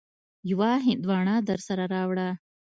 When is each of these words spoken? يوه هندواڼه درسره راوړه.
يوه 0.49 0.71
هندواڼه 0.85 1.35
درسره 1.49 1.83
راوړه. 1.93 2.29